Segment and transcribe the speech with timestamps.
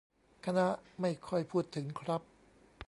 [0.45, 0.67] คณะ
[0.99, 2.21] ไม่ค่อยพูดถึงครับ